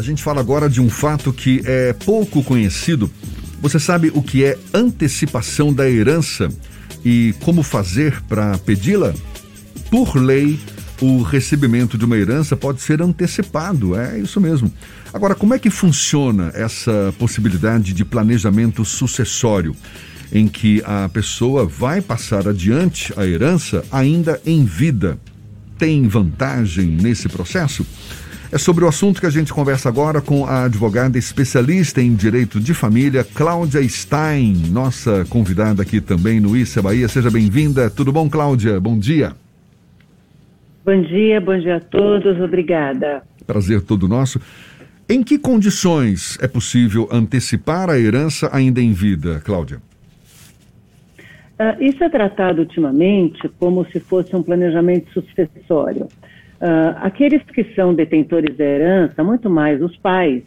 [0.00, 3.10] A gente fala agora de um fato que é pouco conhecido.
[3.60, 6.48] Você sabe o que é antecipação da herança
[7.04, 9.12] e como fazer para pedi-la?
[9.90, 10.58] Por lei,
[11.02, 14.72] o recebimento de uma herança pode ser antecipado, é isso mesmo.
[15.12, 19.76] Agora, como é que funciona essa possibilidade de planejamento sucessório,
[20.32, 25.18] em que a pessoa vai passar adiante a herança ainda em vida?
[25.76, 27.84] Tem vantagem nesse processo?
[28.52, 32.58] É sobre o assunto que a gente conversa agora com a advogada especialista em direito
[32.58, 37.06] de família, Cláudia Stein, nossa convidada aqui também no Issa Bahia.
[37.06, 37.88] Seja bem-vinda.
[37.88, 38.80] Tudo bom, Cláudia?
[38.80, 39.36] Bom dia.
[40.84, 42.40] Bom dia, bom dia a todos.
[42.40, 43.22] Obrigada.
[43.46, 44.40] Prazer todo nosso.
[45.08, 49.78] Em que condições é possível antecipar a herança ainda em vida, Cláudia?
[51.60, 56.08] Uh, isso é tratado ultimamente como se fosse um planejamento sucessório.
[56.60, 60.42] Uh, aqueles que são detentores da herança, muito mais os pais,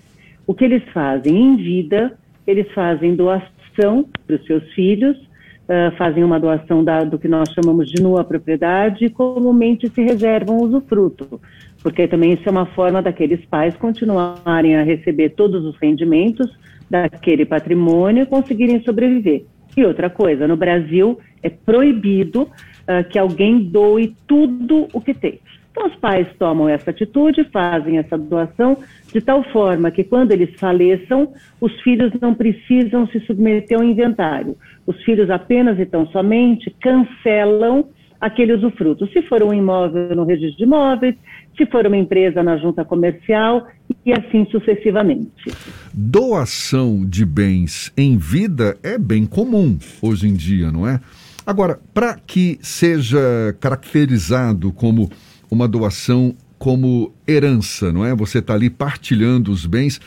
[0.45, 2.13] o que eles fazem em vida,
[2.45, 7.49] eles fazem doação para os seus filhos, uh, fazem uma doação da, do que nós
[7.49, 11.41] chamamos de nua propriedade e comumente se reservam usufruto,
[11.81, 16.47] porque também isso é uma forma daqueles pais continuarem a receber todos os rendimentos
[16.87, 19.45] daquele patrimônio e conseguirem sobreviver.
[19.75, 25.39] E outra coisa, no Brasil é proibido uh, que alguém doe tudo o que tem.
[25.73, 28.77] Então, os pais tomam essa atitude, fazem essa doação,
[29.11, 34.55] de tal forma que, quando eles faleçam, os filhos não precisam se submeter ao inventário.
[34.85, 37.87] Os filhos apenas e tão somente cancelam
[38.21, 39.07] aquele usufruto.
[39.07, 41.15] Se for um imóvel no registro de imóveis,
[41.57, 43.67] se for uma empresa na junta comercial
[44.05, 45.51] e assim sucessivamente.
[45.91, 50.99] Doação de bens em vida é bem comum hoje em dia, não é?
[51.45, 53.19] Agora, para que seja
[53.59, 55.09] caracterizado como
[55.53, 58.15] uma doação como herança, não é?
[58.15, 59.99] Você está ali partilhando os bens.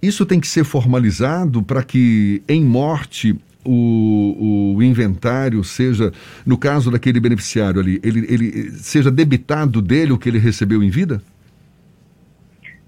[0.00, 6.12] Isso tem que ser formalizado para que, em morte, o, o, inventário seja,
[6.46, 10.88] no caso daquele beneficiário ali, ele, ele seja debitado dele o que ele recebeu em
[10.88, 11.20] vida?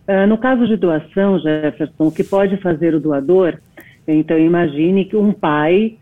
[0.08, 3.58] Uh, no caso de doação, Jefferson, o que pode fazer o doador,
[4.08, 5.98] então imagine que um pai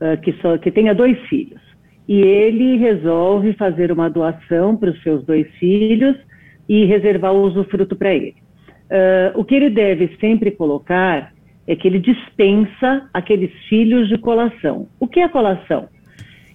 [0.00, 1.60] uh, que, só, que tenha dois filhos
[2.08, 6.16] e ele resolve fazer uma doação para os seus dois filhos
[6.68, 8.34] e reservar o usufruto para ele.
[8.90, 11.32] Uh, o que ele deve sempre colocar
[11.66, 14.88] é que ele dispensa aqueles filhos de colação.
[14.98, 15.88] O que é colação?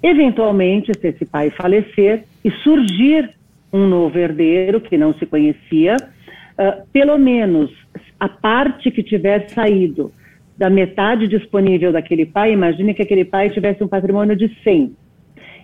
[0.03, 3.31] Eventualmente, se esse pai falecer e surgir
[3.71, 7.71] um novo herdeiro que não se conhecia, uh, pelo menos
[8.19, 10.11] a parte que tiver saído
[10.57, 14.95] da metade disponível daquele pai, imagine que aquele pai tivesse um patrimônio de 100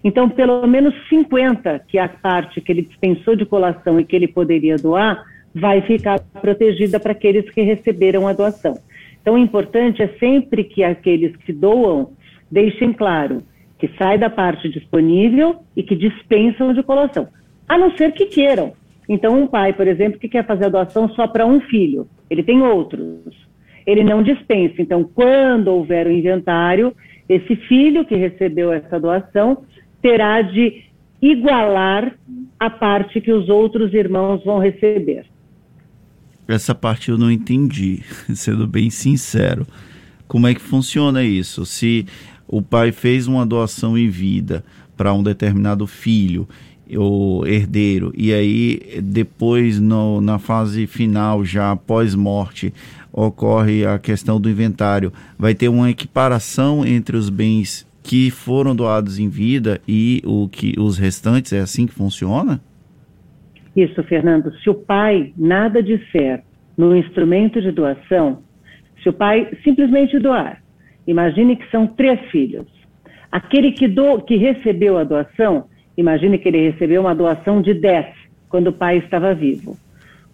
[0.04, 4.16] então, pelo menos 50, que é a parte que ele dispensou de colação e que
[4.16, 5.24] ele poderia doar,
[5.56, 8.74] vai ficar protegida para aqueles que receberam a doação.
[9.22, 12.12] Então, o importante é sempre que aqueles que doam
[12.52, 13.42] deixem claro
[13.80, 17.28] que sai da parte disponível e que dispensam de colação,
[17.68, 18.74] a não ser que queiram.
[19.08, 22.44] Então, um pai, por exemplo, que quer fazer a doação só para um filho, ele
[22.44, 23.36] tem outros,
[23.86, 24.82] ele não dispensa.
[24.82, 26.94] Então, quando houver o inventário,
[27.28, 29.64] esse filho que recebeu essa doação
[30.04, 30.84] terá de
[31.22, 32.14] igualar
[32.60, 35.26] a parte que os outros irmãos vão receber.
[36.46, 38.04] Essa parte eu não entendi,
[38.36, 39.66] sendo bem sincero.
[40.28, 41.66] Como é que funciona isso?
[41.66, 42.06] Se
[42.46, 44.64] o pai fez uma doação em vida
[44.98, 46.48] para um determinado filho
[46.96, 52.74] ou herdeiro, e aí depois no, na fase final, já após morte,
[53.12, 59.18] ocorre a questão do inventário, vai ter uma equiparação entre os bens que foram doados
[59.18, 62.60] em vida e o que os restantes é assim que funciona?
[63.76, 64.54] Isso, Fernando.
[64.60, 66.44] Se o pai nada disser
[66.78, 68.44] no instrumento de doação,
[69.02, 70.62] se o pai simplesmente doar,
[71.08, 72.68] imagine que são três filhos.
[73.32, 75.66] Aquele que, do, que recebeu a doação,
[75.98, 78.06] imagine que ele recebeu uma doação de 10
[78.50, 79.78] quando o pai estava vivo.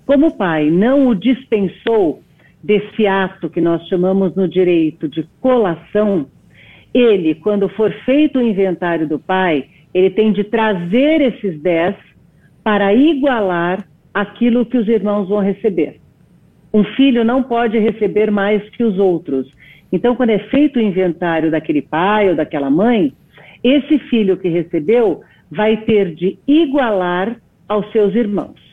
[0.06, 2.22] Como o pai não o dispensou
[2.64, 6.28] desse ato que nós chamamos no direito de colação,
[6.94, 11.96] ele, quando for feito o inventário do pai, ele tem de trazer esses 10
[12.64, 16.00] para igualar aquilo que os irmãos vão receber.
[16.74, 19.48] Um filho não pode receber mais que os outros.
[19.92, 23.14] Então, quando é feito o inventário daquele pai ou daquela mãe,
[23.64, 28.70] esse filho que recebeu vai ter de igualar aos seus irmãos.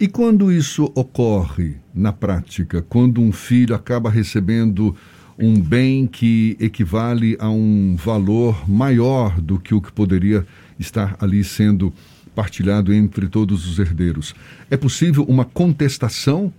[0.00, 4.94] E quando isso ocorre na prática, quando um filho acaba recebendo
[5.38, 10.44] um bem que equivale a um valor maior do que o que poderia
[10.78, 11.92] estar ali sendo
[12.34, 14.34] partilhado entre todos os herdeiros.
[14.70, 16.52] É possível uma contestação?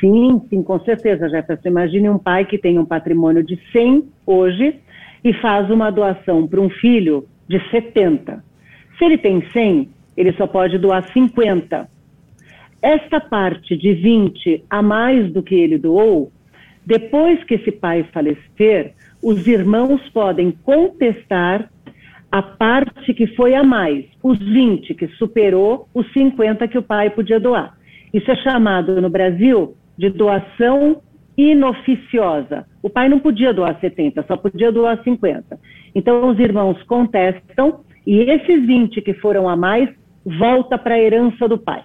[0.00, 1.68] Sim, sim, com certeza, Jefferson.
[1.68, 4.76] Imagine um pai que tem um patrimônio de 100 hoje
[5.24, 8.44] e faz uma doação para um filho de 70.
[8.98, 11.88] Se ele tem 100, ele só pode doar 50.
[12.80, 16.32] Esta parte de 20 a mais do que ele doou,
[16.84, 21.70] depois que esse pai falecer, os irmãos podem contestar
[22.30, 27.10] a parte que foi a mais, os 20 que superou os 50 que o pai
[27.10, 27.76] podia doar.
[28.12, 31.02] Isso é chamado no Brasil de doação
[31.36, 32.66] inoficiosa.
[32.82, 35.58] O pai não podia doar 70, só podia doar 50.
[35.94, 39.88] Então os irmãos contestam e esses 20 que foram a mais
[40.24, 41.84] volta para a herança do pai.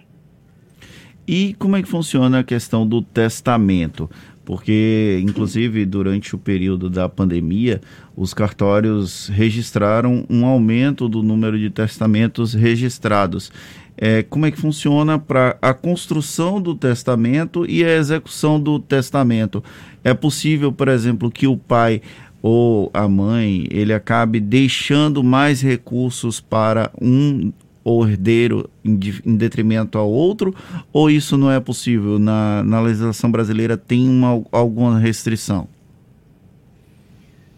[1.27, 4.09] E como é que funciona a questão do testamento?
[4.47, 7.81] Porque, inclusive, durante o período da pandemia,
[8.15, 13.51] os cartórios registraram um aumento do número de testamentos registrados.
[13.97, 19.61] É, como é que funciona para a construção do testamento e a execução do testamento?
[20.01, 22.01] É possível, por exemplo, que o pai
[22.41, 27.51] ou a mãe ele acabe deixando mais recursos para um
[27.87, 30.53] ou herdeiro em, em, detrimento ao outro,
[30.91, 32.19] ou isso não é possível?
[32.19, 35.69] Na, na legislação brasileira tem uma, alguma restrição?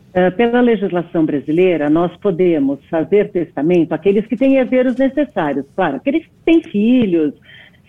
[0.09, 6.23] Uh, pela legislação brasileira, nós podemos fazer testamento aqueles que têm herdeiros necessários, claro, aqueles
[6.23, 7.33] que têm filhos,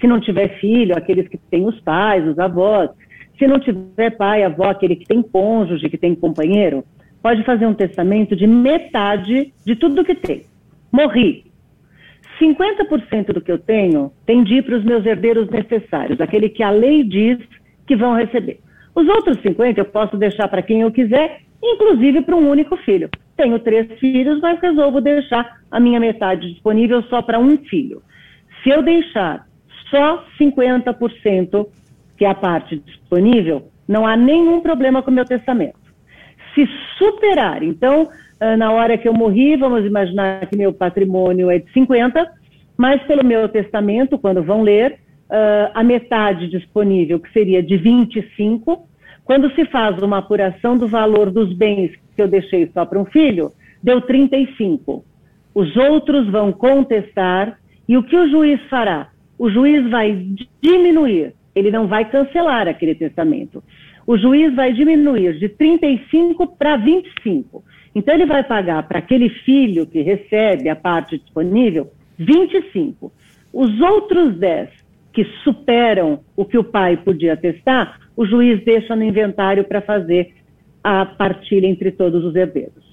[0.00, 2.88] se não tiver filho, aqueles que têm os pais, os avós,
[3.38, 6.84] se não tiver pai, avó, aquele que tem cônjuge, que tem companheiro,
[7.22, 10.44] pode fazer um testamento de metade de tudo que tem.
[10.90, 11.49] Morri,
[12.40, 14.12] 50% do que eu tenho
[14.54, 17.38] ir para os meus herdeiros necessários, aquele que a lei diz
[17.86, 18.58] que vão receber.
[18.94, 23.10] Os outros 50% eu posso deixar para quem eu quiser, inclusive para um único filho.
[23.36, 28.02] Tenho três filhos, mas resolvo deixar a minha metade disponível só para um filho.
[28.62, 29.46] Se eu deixar
[29.90, 31.66] só 50%,
[32.16, 35.78] que é a parte disponível, não há nenhum problema com o meu testamento.
[36.54, 38.08] Se superar, então,
[38.56, 42.26] na hora que eu morri, vamos imaginar que meu patrimônio é de 50,
[42.76, 44.98] mas pelo meu testamento, quando vão ler,
[45.30, 48.88] uh, a metade disponível, que seria de 25,
[49.24, 53.04] quando se faz uma apuração do valor dos bens que eu deixei só para um
[53.04, 53.52] filho,
[53.82, 55.04] deu 35.
[55.54, 57.58] Os outros vão contestar
[57.88, 59.08] e o que o juiz fará?
[59.38, 60.26] O juiz vai
[60.62, 63.62] diminuir, ele não vai cancelar aquele testamento.
[64.06, 67.62] O juiz vai diminuir de 35 para 25.
[67.94, 73.12] Então, ele vai pagar para aquele filho que recebe a parte disponível 25.
[73.52, 74.68] Os outros 10
[75.12, 80.34] que superam o que o pai podia testar, o juiz deixa no inventário para fazer
[80.82, 82.90] a partilha entre todos os herdeiros.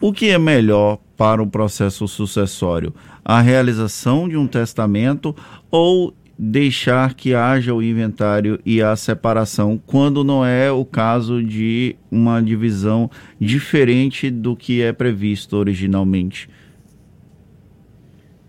[0.00, 2.94] O que é melhor para o processo sucessório?
[3.24, 5.34] A realização de um testamento
[5.70, 11.96] ou deixar que haja o inventário e a separação, quando não é o caso de
[12.10, 16.48] uma divisão diferente do que é previsto originalmente?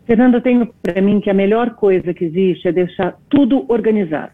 [0.05, 4.33] Fernando, eu tenho para mim que a melhor coisa que existe é deixar tudo organizado.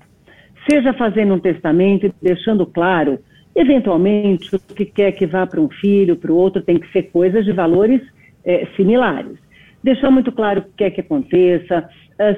[0.69, 3.19] Seja fazendo um testamento e deixando claro,
[3.55, 7.03] eventualmente, o que quer que vá para um filho, para o outro, tem que ser
[7.03, 8.01] coisas de valores
[8.43, 9.37] é, similares.
[9.83, 11.87] Deixar muito claro o que quer que aconteça,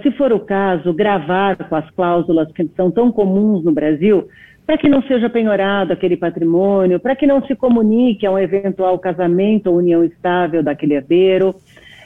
[0.01, 4.27] se for o caso, gravar com as cláusulas que são tão comuns no Brasil,
[4.67, 8.99] para que não seja penhorado aquele patrimônio, para que não se comunique a um eventual
[8.99, 11.55] casamento ou união estável daquele herdeiro.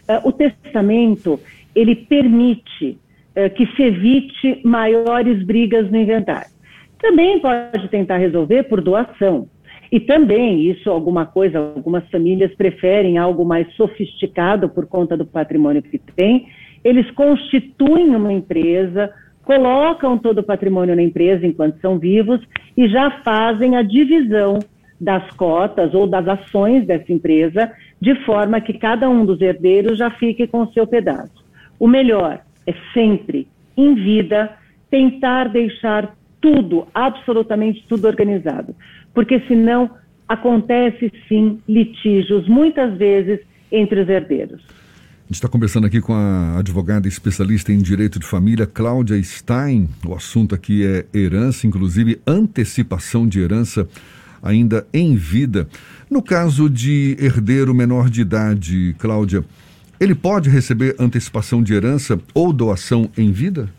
[0.08, 1.40] Uh, o testamento,
[1.74, 3.00] ele permite
[3.36, 6.52] uh, que se evite maiores brigas no inventário.
[7.00, 9.48] Também pode tentar resolver por doação.
[9.92, 15.82] E também, isso alguma coisa, algumas famílias preferem algo mais sofisticado por conta do patrimônio
[15.82, 16.48] que tem,
[16.84, 19.12] eles constituem uma empresa,
[19.44, 22.42] colocam todo o patrimônio na empresa enquanto são vivos
[22.76, 24.60] e já fazem a divisão
[25.00, 30.12] das cotas ou das ações dessa empresa, de forma que cada um dos herdeiros já
[30.12, 31.44] fique com o seu pedaço.
[31.80, 34.52] O melhor é sempre, em vida,
[34.90, 38.76] tentar deixar tudo, absolutamente tudo organizado,
[39.14, 39.90] porque senão
[40.28, 43.40] acontece sim litígios, muitas vezes
[43.72, 44.81] entre os herdeiros
[45.32, 49.88] gente está conversando aqui com a advogada especialista em direito de família, Cláudia Stein.
[50.06, 53.88] O assunto aqui é herança, inclusive antecipação de herança
[54.44, 55.70] ainda em vida.
[56.10, 59.42] No caso de herdeiro menor de idade, Cláudia,
[60.02, 63.70] ele pode receber antecipação de herança ou doação em vida?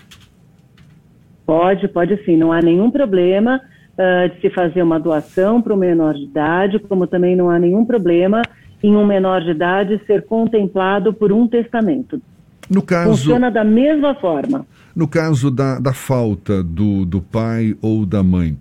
[1.45, 2.35] Pode, pode sim.
[2.35, 3.61] Não há nenhum problema
[3.93, 7.59] uh, de se fazer uma doação para o menor de idade, como também não há
[7.59, 8.41] nenhum problema
[8.83, 12.21] em um menor de idade ser contemplado por um testamento.
[12.69, 14.67] No caso, Funciona da mesma forma.
[14.95, 18.57] No caso da, da falta do, do pai ou da mãe,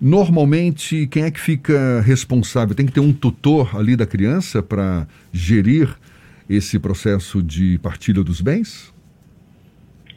[0.00, 2.74] normalmente quem é que fica responsável?
[2.74, 5.88] Tem que ter um tutor ali da criança para gerir
[6.48, 8.92] esse processo de partilha dos bens?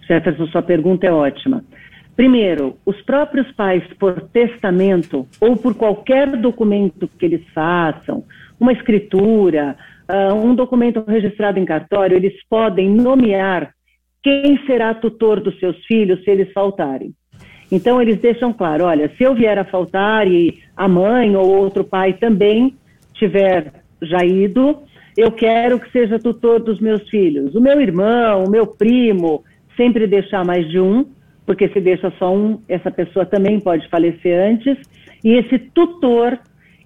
[0.07, 1.63] Jefferson, sua pergunta é ótima.
[2.15, 8.24] Primeiro, os próprios pais, por testamento ou por qualquer documento que eles façam,
[8.62, 9.75] uma escritura,
[10.08, 13.74] uh, um documento registrado em cartório, eles podem nomear
[14.22, 17.12] quem será tutor dos seus filhos se eles faltarem.
[17.72, 21.84] Então, eles deixam claro: olha, se eu vier a faltar e a mãe ou outro
[21.84, 22.75] pai também
[23.15, 24.84] tiver já ido,
[25.18, 27.56] eu quero que seja tutor dos meus filhos.
[27.56, 29.44] O meu irmão, o meu primo,
[29.75, 31.06] sempre deixar mais de um,
[31.46, 34.77] porque se deixa só um, essa pessoa também pode falecer antes.
[35.24, 36.38] E esse tutor,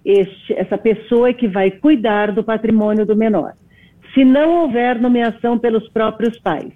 [0.06, 3.54] este, essa pessoa que vai cuidar do patrimônio do menor.
[4.14, 6.72] Se não houver nomeação pelos próprios pais,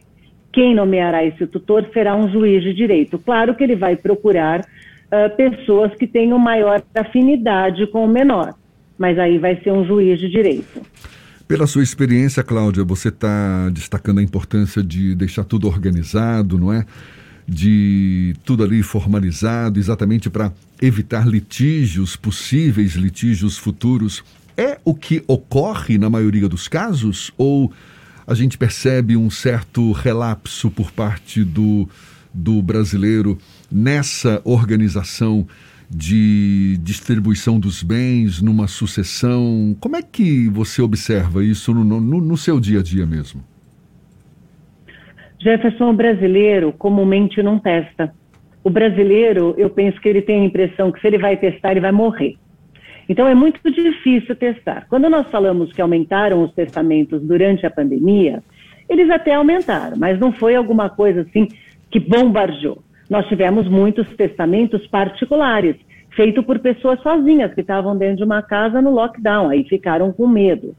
[0.52, 3.20] quem nomeará esse tutor será um juiz de direito.
[3.20, 8.56] Claro que ele vai procurar uh, pessoas que tenham maior afinidade com o menor,
[8.98, 10.82] mas aí vai ser um juiz de direito.
[11.48, 16.86] Pela sua experiência, Cláudia, você está destacando a importância de deixar tudo organizado, não é?
[17.52, 24.24] De tudo ali formalizado, exatamente para evitar litígios, possíveis litígios futuros.
[24.56, 27.32] É o que ocorre na maioria dos casos?
[27.38, 27.74] Ou
[28.28, 31.90] a gente percebe um certo relapso por parte do,
[32.32, 33.40] do brasileiro
[33.72, 35.48] nessa organização
[35.90, 39.76] de distribuição dos bens, numa sucessão.
[39.80, 43.44] Como é que você observa isso no, no, no seu dia a dia mesmo?
[45.42, 48.14] Jefferson, o brasileiro comumente não testa.
[48.64, 51.80] O brasileiro, eu penso que ele tem a impressão que se ele vai testar, ele
[51.80, 52.36] vai morrer.
[53.08, 54.86] Então é muito difícil testar.
[54.90, 58.44] Quando nós falamos que aumentaram os testamentos durante a pandemia,
[58.88, 61.48] eles até aumentaram, mas não foi alguma coisa assim
[61.90, 62.84] que bombardeou.
[63.10, 65.76] Nós tivemos muitos testamentos particulares,
[66.16, 70.28] feitos por pessoas sozinhas que estavam dentro de uma casa no lockdown, aí ficaram com
[70.28, 70.76] medo.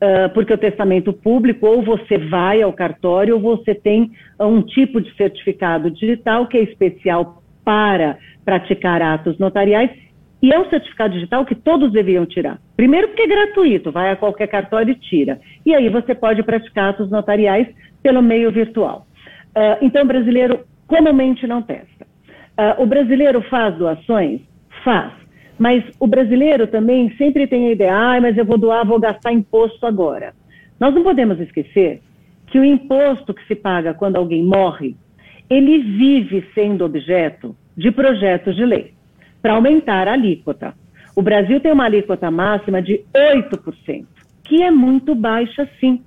[0.00, 5.00] Uh, porque o testamento público, ou você vai ao cartório, ou você tem um tipo
[5.00, 9.90] de certificado digital que é especial para praticar atos notariais
[10.40, 12.58] e é um certificado digital que todos deviam tirar.
[12.76, 15.40] Primeiro, porque é gratuito, vai a qualquer cartório e tira.
[15.66, 17.66] E aí você pode praticar atos notariais
[18.02, 19.06] pelo meio virtual.
[19.48, 22.06] Uh, então, o brasileiro comumente não testa.
[22.56, 24.40] Uh, o brasileiro faz doações?
[24.84, 25.12] Faz.
[25.58, 29.32] Mas o brasileiro também sempre tem a ideia, ah, mas eu vou doar, vou gastar
[29.32, 30.32] imposto agora.
[30.78, 32.00] Nós não podemos esquecer
[32.46, 34.96] que o imposto que se paga quando alguém morre,
[35.50, 38.92] ele vive sendo objeto de projetos de lei
[39.42, 40.74] para aumentar a alíquota.
[41.16, 44.06] O Brasil tem uma alíquota máxima de 8%,
[44.44, 46.02] que é muito baixa sim.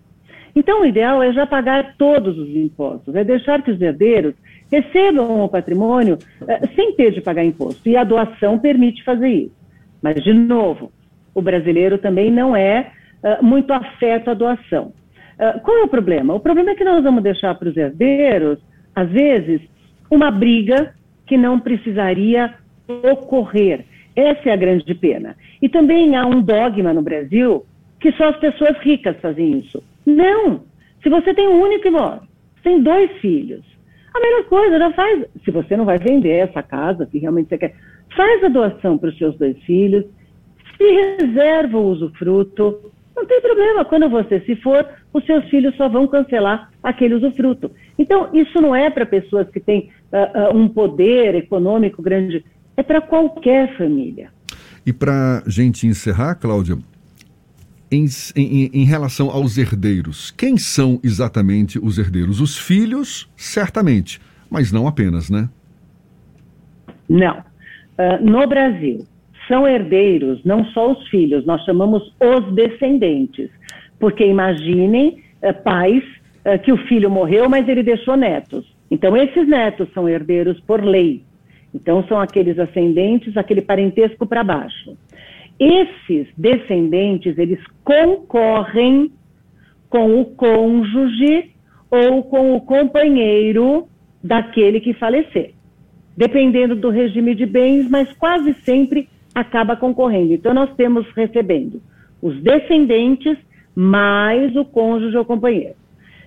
[0.55, 4.36] Então, o ideal é já pagar todos os impostos, é deixar que os herdeiros
[4.71, 7.87] recebam o patrimônio eh, sem ter de pagar imposto.
[7.87, 9.55] E a doação permite fazer isso.
[10.01, 10.91] Mas, de novo,
[11.35, 12.91] o brasileiro também não é
[13.23, 14.93] uh, muito afeto à doação.
[15.37, 16.33] Uh, qual é o problema?
[16.33, 18.59] O problema é que nós vamos deixar para os herdeiros,
[18.95, 19.61] às vezes,
[20.09, 20.93] uma briga
[21.27, 22.53] que não precisaria
[22.87, 23.85] ocorrer.
[24.15, 25.35] Essa é a grande pena.
[25.61, 27.65] E também há um dogma no Brasil
[27.99, 29.81] que só as pessoas ricas fazem isso.
[30.05, 30.63] Não!
[31.01, 32.23] Se você tem um único imóvel,
[32.63, 33.63] tem dois filhos,
[34.13, 35.25] a melhor coisa, já faz.
[35.43, 37.75] Se você não vai vender essa casa, se realmente você quer,
[38.15, 40.05] faz a doação para os seus dois filhos,
[40.77, 42.91] se reserva o usufruto.
[43.15, 47.71] Não tem problema, quando você se for, os seus filhos só vão cancelar aquele usufruto.
[47.97, 52.43] Então, isso não é para pessoas que têm uh, uh, um poder econômico grande
[52.75, 54.29] é para qualquer família.
[54.85, 56.77] E para gente encerrar, Cláudia,
[57.91, 58.05] em,
[58.36, 62.39] em, em, relação aos herdeiros, quem são exatamente os herdeiros?
[62.39, 65.50] Os filhos, certamente, mas não apenas, né?
[67.10, 67.39] Não.
[67.39, 69.05] Uh, no Brasil,
[69.48, 73.50] são herdeiros não só os filhos, nós chamamos os descendentes.
[74.00, 76.03] Porque imaginem uh, pais
[76.45, 78.65] uh, que o filho morreu, mas ele deixou netos.
[78.89, 81.24] Então, esses netos são herdeiros por lei.
[81.74, 84.98] Então, são aqueles ascendentes, aquele parentesco para baixo.
[85.61, 89.11] Esses descendentes, eles concorrem
[89.91, 91.51] com o cônjuge
[91.91, 93.87] ou com o companheiro
[94.23, 95.53] daquele que falecer.
[96.17, 100.33] Dependendo do regime de bens, mas quase sempre acaba concorrendo.
[100.33, 101.79] Então, nós temos recebendo
[102.23, 103.37] os descendentes
[103.75, 105.75] mais o cônjuge ou companheiro.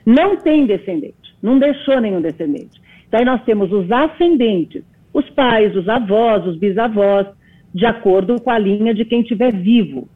[0.06, 2.80] Não tem descendente, não deixou nenhum descendente.
[3.08, 7.26] Então, aí nós temos os ascendentes, os pais, os avós, os bisavós,
[7.74, 10.08] de acordo com a linha de quem estiver vivo.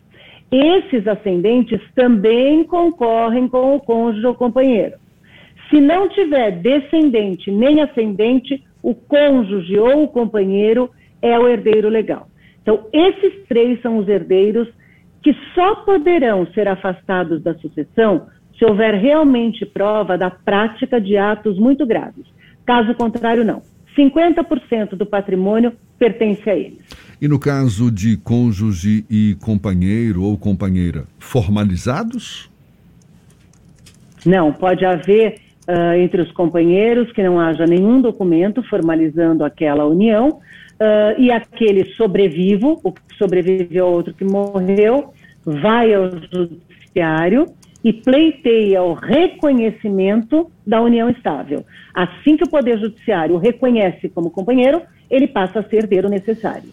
[0.51, 4.95] Esses ascendentes também concorrem com o cônjuge ou companheiro.
[5.69, 10.89] Se não tiver descendente nem ascendente, o cônjuge ou o companheiro
[11.21, 12.29] é o herdeiro legal.
[12.63, 14.69] Então, esses três são os herdeiros
[15.23, 21.59] que só poderão ser afastados da sucessão se houver realmente prova da prática de atos
[21.59, 22.25] muito graves.
[22.65, 23.63] Caso contrário, não.
[23.97, 26.79] 50% do patrimônio pertence a eles.
[27.21, 32.49] E no caso de cônjuge e companheiro ou companheira formalizados?
[34.25, 40.29] Não, pode haver uh, entre os companheiros que não haja nenhum documento formalizando aquela união
[40.29, 45.13] uh, e aquele sobrevivo, o que sobrevive ao outro que morreu,
[45.45, 47.47] vai ao judiciário
[47.89, 51.65] e pleiteia o reconhecimento da união estável.
[51.95, 56.69] Assim que o Poder Judiciário o reconhece como companheiro, ele passa a ser herdeiro necessário.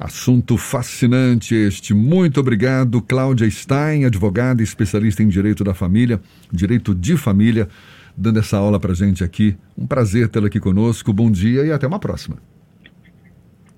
[0.00, 1.92] Assunto fascinante este.
[1.92, 6.18] Muito obrigado, Cláudia Stein, advogada e especialista em direito da família,
[6.50, 7.68] direito de família,
[8.16, 9.54] dando essa aula para gente aqui.
[9.76, 11.12] Um prazer tê-la aqui conosco.
[11.12, 12.38] Bom dia e até uma próxima.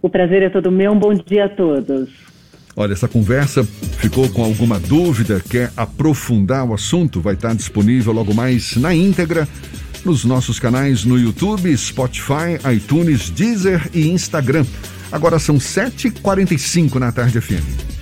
[0.01, 0.93] O prazer é todo meu.
[0.93, 2.36] Um bom dia a todos.
[2.79, 3.67] Olha, essa conversa
[3.99, 5.43] ficou com alguma dúvida?
[5.49, 7.23] Quer aprofundar o assunto?
[7.23, 9.49] Vai estar disponível logo mais na íntegra
[10.05, 14.67] nos nossos canais no YouTube, Spotify, iTunes, Deezer e Instagram.
[15.11, 17.96] Agora são 7h45 na tarde FM.